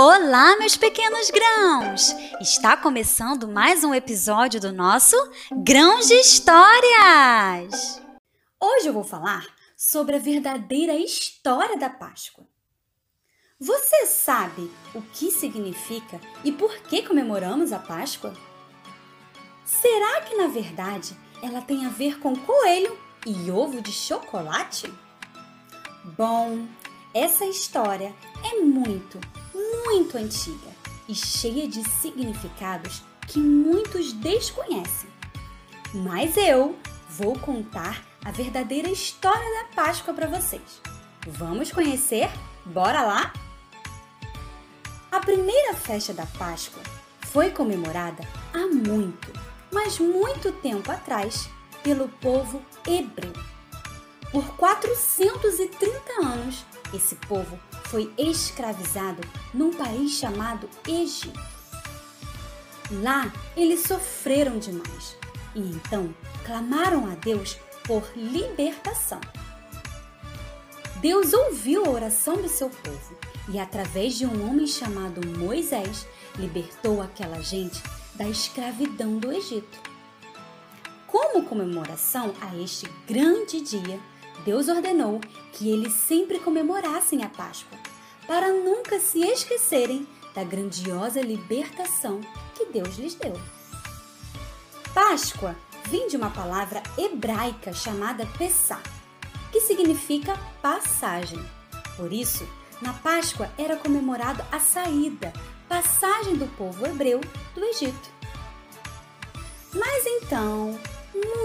Olá, 0.00 0.56
meus 0.58 0.76
pequenos 0.76 1.28
grãos! 1.28 2.14
Está 2.40 2.76
começando 2.76 3.48
mais 3.48 3.82
um 3.82 3.92
episódio 3.92 4.60
do 4.60 4.72
nosso 4.72 5.16
Grãos 5.50 6.06
de 6.06 6.14
Histórias! 6.14 8.00
Hoje 8.60 8.86
eu 8.86 8.92
vou 8.92 9.02
falar 9.02 9.44
sobre 9.76 10.14
a 10.14 10.20
verdadeira 10.20 10.94
história 10.94 11.76
da 11.76 11.90
Páscoa. 11.90 12.46
Você 13.58 14.06
sabe 14.06 14.70
o 14.94 15.02
que 15.02 15.32
significa 15.32 16.20
e 16.44 16.52
por 16.52 16.78
que 16.82 17.02
comemoramos 17.02 17.72
a 17.72 17.80
Páscoa? 17.80 18.32
Será 19.64 20.20
que 20.20 20.36
na 20.36 20.46
verdade 20.46 21.16
ela 21.42 21.60
tem 21.60 21.84
a 21.84 21.88
ver 21.88 22.20
com 22.20 22.36
coelho 22.36 22.96
e 23.26 23.50
ovo 23.50 23.82
de 23.82 23.90
chocolate? 23.90 24.94
Bom, 26.16 26.68
essa 27.12 27.44
história 27.44 28.14
é 28.44 28.60
muito, 28.60 29.18
muito 29.84 30.16
antiga 30.16 30.70
e 31.08 31.14
cheia 31.14 31.66
de 31.66 31.82
significados 31.88 33.02
que 33.26 33.38
muitos 33.38 34.12
desconhecem. 34.12 35.10
Mas 35.94 36.36
eu 36.36 36.78
vou 37.10 37.38
contar 37.38 38.04
a 38.24 38.30
verdadeira 38.30 38.90
história 38.90 39.62
da 39.62 39.74
Páscoa 39.74 40.14
para 40.14 40.28
vocês. 40.28 40.80
Vamos 41.26 41.72
conhecer? 41.72 42.30
Bora 42.64 43.02
lá? 43.02 43.32
A 45.10 45.20
primeira 45.20 45.74
festa 45.74 46.12
da 46.12 46.26
Páscoa 46.26 46.82
foi 47.26 47.50
comemorada 47.50 48.26
há 48.52 48.66
muito, 48.66 49.32
mas 49.72 49.98
muito 49.98 50.52
tempo 50.52 50.90
atrás, 50.90 51.48
pelo 51.82 52.08
povo 52.08 52.62
hebreu. 52.86 53.32
Por 54.30 54.44
430 54.56 56.12
anos, 56.20 56.64
esse 56.92 57.14
povo 57.16 57.58
foi 57.90 58.12
escravizado 58.18 59.20
num 59.52 59.72
país 59.72 60.12
chamado 60.12 60.68
Egito. 60.86 61.40
Lá 62.90 63.32
eles 63.56 63.80
sofreram 63.80 64.58
demais 64.58 65.16
e 65.54 65.60
então 65.60 66.14
clamaram 66.44 67.10
a 67.10 67.14
Deus 67.14 67.58
por 67.84 68.04
libertação. 68.16 69.20
Deus 71.00 71.32
ouviu 71.32 71.84
a 71.84 71.90
oração 71.90 72.36
do 72.36 72.48
seu 72.48 72.68
povo 72.68 73.16
e, 73.48 73.58
através 73.58 74.14
de 74.16 74.26
um 74.26 74.48
homem 74.48 74.66
chamado 74.66 75.26
Moisés, 75.38 76.06
libertou 76.36 77.00
aquela 77.00 77.40
gente 77.40 77.80
da 78.14 78.28
escravidão 78.28 79.18
do 79.18 79.32
Egito. 79.32 79.78
Como 81.06 81.44
comemoração 81.44 82.34
a 82.40 82.56
este 82.56 82.86
grande 83.06 83.60
dia, 83.60 84.00
Deus 84.44 84.68
ordenou 84.68 85.20
que 85.52 85.70
eles 85.70 85.92
sempre 85.94 86.38
comemorassem 86.38 87.22
a 87.22 87.28
Páscoa, 87.28 87.78
para 88.28 88.52
nunca 88.52 89.00
se 89.00 89.20
esquecerem 89.20 90.06
da 90.34 90.44
grandiosa 90.44 91.20
libertação 91.22 92.20
que 92.54 92.66
Deus 92.66 92.96
lhes 92.96 93.14
deu. 93.14 93.32
Páscoa 94.92 95.56
vem 95.88 96.06
de 96.08 96.16
uma 96.16 96.28
palavra 96.28 96.82
hebraica 96.98 97.72
chamada 97.72 98.26
Pessah, 98.36 98.82
que 99.50 99.62
significa 99.62 100.38
passagem. 100.60 101.42
Por 101.96 102.12
isso, 102.12 102.46
na 102.82 102.92
Páscoa 102.92 103.50
era 103.56 103.76
comemorado 103.76 104.44
a 104.52 104.60
saída, 104.60 105.32
passagem 105.66 106.36
do 106.36 106.46
povo 106.48 106.86
hebreu 106.86 107.20
do 107.54 107.64
Egito. 107.64 108.10
Mas 109.72 110.04
então, 110.06 110.78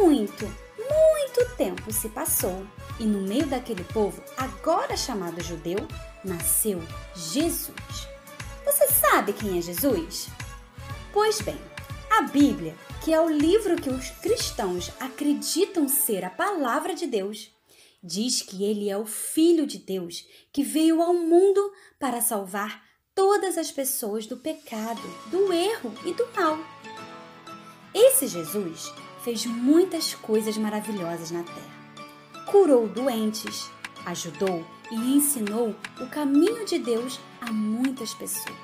muito, 0.02 0.45
muito 0.78 1.56
tempo 1.56 1.92
se 1.94 2.09
passou 2.09 2.66
e 3.00 3.06
no 3.06 3.22
meio 3.22 3.48
daquele 3.48 3.84
povo, 3.86 4.22
agora 4.38 4.98
chamado 4.98 5.42
judeu, 5.42 5.88
nasceu 6.24 6.82
Jesus. 7.16 8.08
Você 8.66 8.88
sabe 8.88 9.34
quem 9.34 9.58
é 9.58 9.62
Jesus? 9.62 10.28
Pois 11.11 11.42
bem, 11.42 11.60
a 12.10 12.22
Bíblia, 12.23 12.76
que 13.04 13.14
é 13.14 13.20
o 13.20 13.30
livro 13.30 13.76
que 13.76 13.89
os 13.89 14.10
cristãos 14.10 14.92
acreditam 15.00 15.88
ser 15.88 16.23
a 16.23 16.30
palavra 16.30 16.95
de 16.95 17.06
Deus, 17.06 17.52
diz 18.04 18.42
que 18.42 18.64
ele 18.64 18.89
é 18.89 18.98
o 18.98 19.06
Filho 19.06 19.67
de 19.67 19.78
Deus 19.78 20.26
que 20.52 20.64
veio 20.64 21.02
ao 21.02 21.14
mundo 21.14 21.72
para 22.00 22.22
salvar 22.22 22.83
todas 23.14 23.58
as 23.58 23.72
pessoas 23.72 24.26
do 24.26 24.38
pecado, 24.38 25.02
do 25.30 25.52
erro 25.52 25.94
e 26.06 26.14
do 26.14 26.28
mal. 26.36 26.58
Esse 27.94 28.28
Jesus 28.28 28.92
fez 29.23 29.45
muitas 29.45 30.14
coisas 30.16 30.58
maravilhosas 30.58 31.30
na 31.30 31.44
terra 31.44 31.83
curou 32.54 32.88
doentes, 32.88 33.67
ajudou 34.06 34.64
e 34.93 35.17
ensinou 35.17 35.76
o 35.99 36.08
caminho 36.08 36.65
de 36.65 36.77
Deus 36.77 37.20
a 37.42 37.52
muitas 37.52 38.14
pessoas. 38.14 38.55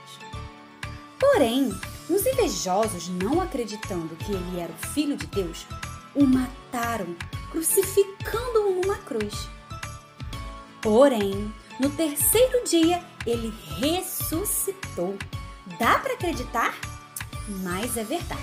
Porém, 1.19 1.69
os 2.09 2.25
invejosos, 2.25 3.09
não 3.09 3.41
acreditando 3.41 4.15
que 4.15 4.31
ele 4.31 4.59
era 4.59 4.71
o 4.71 4.87
filho 4.89 5.17
de 5.17 5.25
Deus, 5.27 5.65
o 6.15 6.25
mataram, 6.25 7.15
crucificando-o 7.51 8.81
numa 8.81 8.97
cruz. 8.97 9.49
Porém, 10.81 11.53
no 11.79 11.89
terceiro 11.89 12.63
dia, 12.63 13.03
ele 13.25 13.53
ressuscitou. 13.79 15.17
Dá 15.79 15.97
para 15.99 16.13
acreditar? 16.13 16.77
Mas 17.63 17.97
é 17.97 18.03
verdade. 18.03 18.41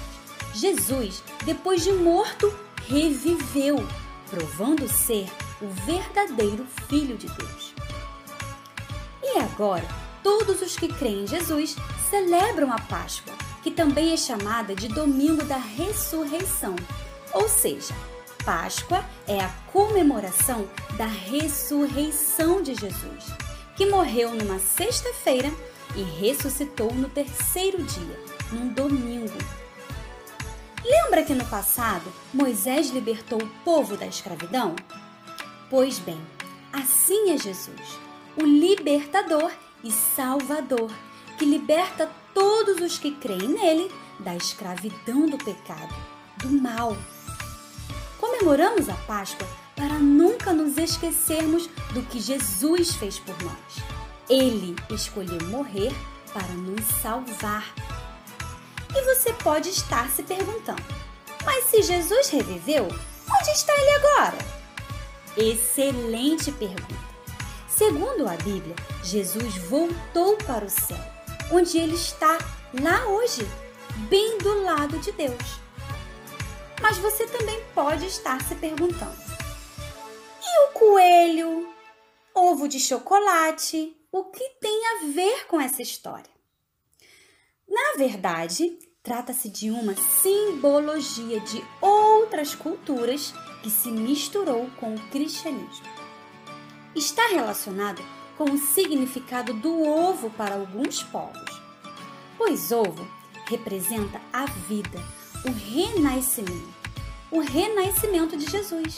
Jesus, 0.54 1.22
depois 1.44 1.84
de 1.84 1.92
morto, 1.92 2.52
reviveu 2.88 3.76
provando 4.28 4.88
ser 4.88 5.28
o 5.60 5.68
verdadeiro 5.68 6.66
Filho 6.88 7.16
de 7.16 7.28
Deus. 7.28 7.74
E 9.36 9.38
agora, 9.38 9.86
todos 10.22 10.62
os 10.62 10.76
que 10.76 10.88
creem 10.88 11.24
em 11.24 11.26
Jesus 11.26 11.76
celebram 12.08 12.72
a 12.72 12.80
Páscoa, 12.80 13.34
que 13.62 13.70
também 13.70 14.14
é 14.14 14.16
chamada 14.16 14.74
de 14.74 14.88
Domingo 14.88 15.44
da 15.44 15.58
Ressurreição. 15.58 16.74
Ou 17.34 17.46
seja, 17.46 17.94
Páscoa 18.46 19.04
é 19.28 19.38
a 19.38 19.48
comemoração 19.70 20.66
da 20.96 21.04
ressurreição 21.04 22.62
de 22.62 22.74
Jesus, 22.76 23.26
que 23.76 23.84
morreu 23.84 24.32
numa 24.32 24.58
sexta-feira 24.58 25.52
e 25.94 26.02
ressuscitou 26.02 26.94
no 26.94 27.10
terceiro 27.10 27.82
dia, 27.82 28.18
num 28.50 28.68
domingo, 28.68 29.36
Lembra 30.82 31.24
que 31.24 31.34
no 31.34 31.44
passado 31.46 32.12
Moisés 32.32 32.90
libertou 32.90 33.42
o 33.42 33.48
povo 33.64 33.96
da 33.96 34.06
escravidão? 34.06 34.76
Pois 35.68 35.98
bem, 35.98 36.20
assim 36.72 37.32
é 37.32 37.36
Jesus, 37.36 38.05
o 38.36 38.44
libertador 38.44 39.50
e 39.82 39.90
salvador, 39.90 40.90
que 41.38 41.44
liberta 41.44 42.10
todos 42.34 42.80
os 42.80 42.98
que 42.98 43.12
creem 43.12 43.48
nele 43.48 43.90
da 44.18 44.34
escravidão 44.34 45.26
do 45.26 45.38
pecado, 45.38 45.94
do 46.38 46.50
mal. 46.50 46.96
Comemoramos 48.18 48.88
a 48.88 48.94
Páscoa 48.94 49.46
para 49.74 49.98
nunca 49.98 50.52
nos 50.52 50.78
esquecermos 50.78 51.68
do 51.92 52.02
que 52.02 52.20
Jesus 52.20 52.94
fez 52.96 53.18
por 53.18 53.36
nós. 53.42 53.84
Ele 54.28 54.74
escolheu 54.90 55.38
morrer 55.48 55.92
para 56.32 56.48
nos 56.54 56.84
salvar 57.00 57.72
e 58.94 59.14
você 59.14 59.32
pode 59.34 59.68
estar 59.68 60.10
se 60.10 60.22
perguntando: 60.22 60.82
mas 61.44 61.64
se 61.66 61.82
Jesus 61.82 62.28
reviveu, 62.30 62.84
onde 62.84 63.50
está 63.50 63.72
ele 63.72 63.90
agora? 63.90 64.38
Excelente 65.36 66.50
pergunta. 66.52 67.15
Segundo 67.76 68.26
a 68.26 68.34
Bíblia, 68.36 68.74
Jesus 69.04 69.58
voltou 69.58 70.34
para 70.38 70.64
o 70.64 70.70
céu, 70.70 70.96
onde 71.52 71.76
ele 71.76 71.94
está 71.94 72.38
lá 72.80 73.06
hoje, 73.06 73.46
bem 74.08 74.38
do 74.38 74.62
lado 74.62 74.98
de 74.98 75.12
Deus. 75.12 75.60
Mas 76.80 76.96
você 76.96 77.26
também 77.26 77.62
pode 77.74 78.06
estar 78.06 78.40
se 78.40 78.54
perguntando: 78.54 79.18
e 80.42 80.64
o 80.64 80.72
coelho? 80.72 81.68
Ovo 82.34 82.66
de 82.66 82.80
chocolate? 82.80 83.94
O 84.10 84.24
que 84.24 84.48
tem 84.58 84.86
a 84.86 85.12
ver 85.12 85.46
com 85.46 85.60
essa 85.60 85.82
história? 85.82 86.30
Na 87.68 87.98
verdade, 87.98 88.78
trata-se 89.02 89.50
de 89.50 89.70
uma 89.70 89.94
simbologia 89.94 91.40
de 91.40 91.62
outras 91.82 92.54
culturas 92.54 93.34
que 93.62 93.68
se 93.68 93.90
misturou 93.90 94.66
com 94.80 94.94
o 94.94 95.08
cristianismo. 95.10 95.95
Está 96.96 97.26
relacionado 97.28 98.02
com 98.38 98.44
o 98.44 98.56
significado 98.56 99.52
do 99.52 99.82
ovo 99.82 100.30
para 100.30 100.54
alguns 100.54 101.02
povos, 101.02 101.60
pois 102.38 102.72
ovo 102.72 103.06
representa 103.46 104.18
a 104.32 104.46
vida, 104.46 104.98
o 105.44 105.52
renascimento, 105.52 106.74
o 107.30 107.40
renascimento 107.40 108.34
de 108.34 108.50
Jesus. 108.50 108.96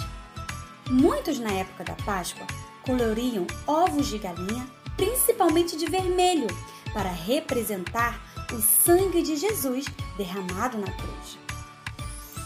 Muitos 0.88 1.40
na 1.40 1.50
época 1.50 1.82
da 1.82 1.96
Páscoa 2.04 2.46
coloriam 2.86 3.44
ovos 3.66 4.06
de 4.06 4.18
galinha, 4.18 4.70
principalmente 4.96 5.76
de 5.76 5.86
vermelho, 5.86 6.46
para 6.94 7.10
representar 7.10 8.22
o 8.54 8.60
sangue 8.60 9.22
de 9.22 9.34
Jesus 9.34 9.86
derramado 10.16 10.78
na 10.78 10.92
cruz. 10.92 11.36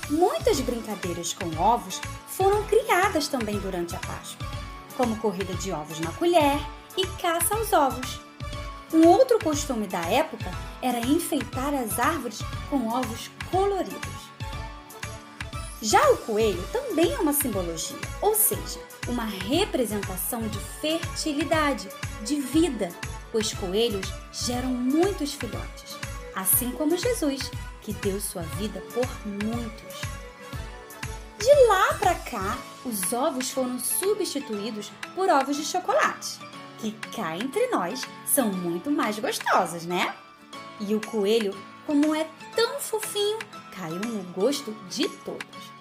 Muitas 0.08 0.60
brincadeiras 0.60 1.34
com 1.34 1.54
ovos 1.60 2.00
foram 2.26 2.64
criadas 2.64 3.28
também 3.28 3.58
durante 3.58 3.94
a 3.94 3.98
Páscoa, 3.98 4.61
como 4.92 5.16
corrida 5.18 5.54
de 5.54 5.72
ovos 5.72 6.00
na 6.00 6.12
colher 6.12 6.58
e 6.96 7.06
caça 7.20 7.54
aos 7.54 7.72
ovos. 7.72 8.20
Um 8.92 9.06
outro 9.08 9.38
costume 9.38 9.86
da 9.86 10.00
época 10.00 10.50
era 10.82 11.00
enfeitar 11.00 11.72
as 11.74 11.98
árvores 11.98 12.40
com 12.68 12.88
ovos 12.88 13.30
coloridos. 13.50 14.32
Já 15.80 16.10
o 16.10 16.18
coelho 16.18 16.62
também 16.70 17.12
é 17.12 17.18
uma 17.18 17.32
simbologia, 17.32 17.96
ou 18.20 18.34
seja, 18.34 18.78
uma 19.08 19.24
representação 19.24 20.46
de 20.46 20.58
fertilidade, 20.80 21.88
de 22.24 22.40
vida, 22.40 22.90
pois 23.32 23.52
coelhos 23.54 24.12
geram 24.32 24.68
muitos 24.68 25.32
filhotes, 25.34 25.96
assim 26.36 26.70
como 26.70 26.96
Jesus, 26.96 27.50
que 27.80 27.92
deu 27.94 28.20
sua 28.20 28.42
vida 28.42 28.80
por 28.94 29.08
muitos. 29.26 30.00
De 31.38 31.66
lá 31.66 31.94
para 31.94 32.14
cá, 32.14 32.58
os 32.84 33.12
ovos 33.12 33.50
foram 33.50 33.78
substituídos 33.78 34.90
por 35.14 35.28
ovos 35.28 35.56
de 35.56 35.64
chocolate, 35.64 36.38
que 36.78 36.92
cá 37.14 37.36
entre 37.36 37.68
nós 37.68 38.02
são 38.26 38.48
muito 38.48 38.90
mais 38.90 39.18
gostosos, 39.18 39.86
né? 39.86 40.14
E 40.80 40.94
o 40.94 41.00
coelho, 41.00 41.54
como 41.86 42.14
é 42.14 42.28
tão 42.56 42.80
fofinho, 42.80 43.38
caiu 43.74 44.00
no 44.00 44.22
gosto 44.32 44.72
de 44.88 45.08
todos. 45.08 45.72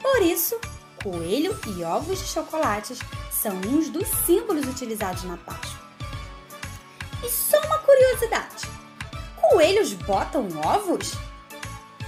Por 0.00 0.22
isso, 0.22 0.58
coelho 1.02 1.56
e 1.76 1.84
ovos 1.84 2.18
de 2.18 2.26
chocolates 2.26 2.98
são 3.30 3.56
uns 3.68 3.88
dos 3.88 4.08
símbolos 4.08 4.66
utilizados 4.66 5.24
na 5.24 5.36
Páscoa. 5.36 5.82
E 7.24 7.28
só 7.28 7.58
uma 7.66 7.78
curiosidade: 7.78 8.66
coelhos 9.36 9.92
botam 9.92 10.48
ovos? 10.64 11.12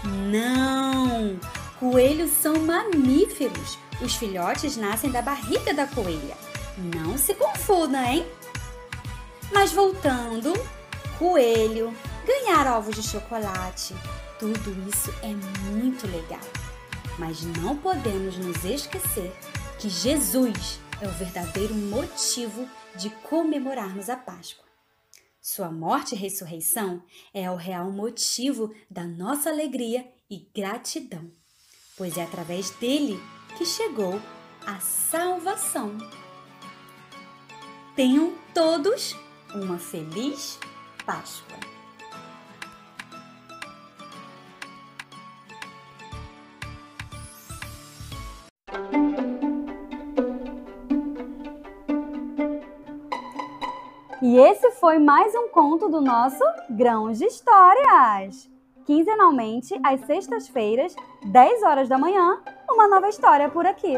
Não! 0.05 1.39
Coelhos 1.79 2.31
são 2.31 2.55
mamíferos. 2.59 3.79
Os 4.03 4.15
filhotes 4.17 4.77
nascem 4.77 5.11
da 5.11 5.23
barriga 5.23 5.73
da 5.73 5.87
coelha. 5.87 6.37
Não 6.77 7.17
se 7.17 7.35
confunda, 7.35 8.03
hein? 8.05 8.27
Mas 9.53 9.73
voltando, 9.73 10.53
coelho, 11.19 11.95
ganhar 12.27 12.67
ovos 12.77 12.97
de 12.97 13.03
chocolate, 13.03 13.95
tudo 14.39 14.89
isso 14.89 15.15
é 15.23 15.33
muito 15.71 16.07
legal. 16.07 16.41
Mas 17.19 17.43
não 17.43 17.77
podemos 17.77 18.37
nos 18.37 18.65
esquecer 18.65 19.33
que 19.79 19.89
Jesus 19.89 20.81
é 21.01 21.07
o 21.07 21.13
verdadeiro 21.13 21.75
motivo 21.75 22.69
de 22.97 23.11
comemorarmos 23.11 24.09
a 24.09 24.17
Páscoa. 24.17 24.65
Sua 25.41 25.71
morte 25.71 26.15
e 26.15 26.19
ressurreição 26.19 27.03
é 27.33 27.51
o 27.51 27.57
real 27.57 27.93
motivo 27.93 28.75
da 28.91 29.05
nossa 29.05 29.51
alegria 29.51 30.11
e 30.31 30.49
gratidão, 30.55 31.31
pois 31.97 32.17
é 32.17 32.23
através 32.23 32.71
dele 32.71 33.21
que 33.57 33.65
chegou 33.65 34.21
a 34.67 34.81
salvação. 34.81 35.97
Tenham 37.95 38.33
todos 38.53 39.17
uma 39.55 39.79
feliz 39.79 40.59
Páscoa! 41.05 41.59
E 54.23 54.39
esse 54.39 54.71
foi 54.73 54.99
mais 54.99 55.35
um 55.35 55.49
conto 55.49 55.89
do 55.89 56.01
nosso 56.01 56.43
Grãos 56.71 57.19
de 57.19 57.27
Histórias. 57.27 58.54
Quinzenalmente, 58.85 59.75
às 59.83 60.01
sextas-feiras, 60.01 60.95
10 61.25 61.63
horas 61.63 61.89
da 61.89 61.97
manhã, 61.97 62.39
uma 62.71 62.87
nova 62.87 63.09
história 63.09 63.49
por 63.49 63.65
aqui. 63.67 63.95